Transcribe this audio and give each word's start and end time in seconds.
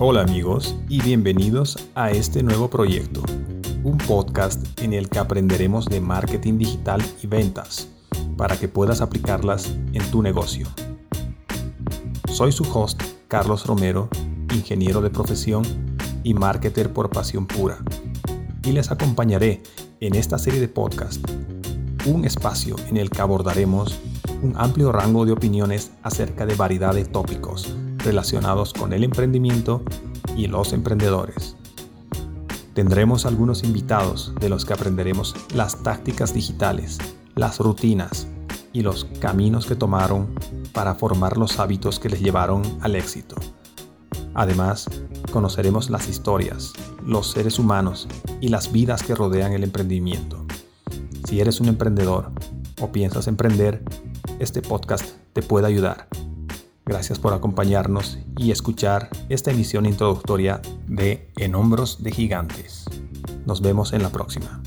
Hola 0.00 0.22
amigos 0.22 0.76
y 0.88 1.02
bienvenidos 1.02 1.76
a 1.96 2.12
este 2.12 2.44
nuevo 2.44 2.70
proyecto, 2.70 3.20
un 3.82 3.98
podcast 3.98 4.64
en 4.80 4.92
el 4.92 5.08
que 5.08 5.18
aprenderemos 5.18 5.86
de 5.86 6.00
marketing 6.00 6.56
digital 6.56 7.02
y 7.20 7.26
ventas 7.26 7.88
para 8.36 8.56
que 8.56 8.68
puedas 8.68 9.00
aplicarlas 9.00 9.74
en 9.92 10.08
tu 10.12 10.22
negocio. 10.22 10.68
Soy 12.32 12.52
su 12.52 12.62
host, 12.72 13.02
Carlos 13.26 13.66
Romero, 13.66 14.08
ingeniero 14.54 15.00
de 15.00 15.10
profesión 15.10 15.64
y 16.22 16.32
marketer 16.32 16.92
por 16.92 17.10
pasión 17.10 17.48
pura, 17.48 17.78
y 18.62 18.70
les 18.70 18.92
acompañaré 18.92 19.64
en 19.98 20.14
esta 20.14 20.38
serie 20.38 20.60
de 20.60 20.68
podcast, 20.68 21.28
un 22.06 22.24
espacio 22.24 22.76
en 22.88 22.98
el 22.98 23.10
que 23.10 23.20
abordaremos 23.20 23.98
un 24.44 24.54
amplio 24.58 24.92
rango 24.92 25.26
de 25.26 25.32
opiniones 25.32 25.90
acerca 26.04 26.46
de 26.46 26.54
variedad 26.54 26.94
de 26.94 27.04
tópicos 27.04 27.74
relacionados 28.08 28.72
con 28.72 28.94
el 28.94 29.04
emprendimiento 29.04 29.82
y 30.34 30.46
los 30.46 30.72
emprendedores. 30.72 31.56
Tendremos 32.72 33.26
algunos 33.26 33.64
invitados 33.64 34.32
de 34.40 34.48
los 34.48 34.64
que 34.64 34.72
aprenderemos 34.72 35.34
las 35.54 35.82
tácticas 35.82 36.32
digitales, 36.32 36.96
las 37.34 37.58
rutinas 37.58 38.26
y 38.72 38.80
los 38.80 39.04
caminos 39.20 39.66
que 39.66 39.76
tomaron 39.76 40.34
para 40.72 40.94
formar 40.94 41.36
los 41.36 41.58
hábitos 41.58 41.98
que 41.98 42.08
les 42.08 42.22
llevaron 42.22 42.62
al 42.80 42.96
éxito. 42.96 43.36
Además, 44.32 44.88
conoceremos 45.30 45.90
las 45.90 46.08
historias, 46.08 46.72
los 47.04 47.32
seres 47.32 47.58
humanos 47.58 48.08
y 48.40 48.48
las 48.48 48.72
vidas 48.72 49.02
que 49.02 49.14
rodean 49.14 49.52
el 49.52 49.64
emprendimiento. 49.64 50.46
Si 51.28 51.40
eres 51.40 51.60
un 51.60 51.68
emprendedor 51.68 52.30
o 52.80 52.90
piensas 52.90 53.26
emprender, 53.26 53.84
este 54.38 54.62
podcast 54.62 55.04
te 55.34 55.42
puede 55.42 55.66
ayudar. 55.66 56.08
Gracias 56.88 57.18
por 57.18 57.34
acompañarnos 57.34 58.18
y 58.38 58.50
escuchar 58.50 59.10
esta 59.28 59.50
emisión 59.50 59.84
introductoria 59.84 60.62
de 60.86 61.30
En 61.36 61.54
Hombros 61.54 62.02
de 62.02 62.12
Gigantes. 62.12 62.86
Nos 63.44 63.60
vemos 63.60 63.92
en 63.92 64.02
la 64.02 64.08
próxima. 64.08 64.62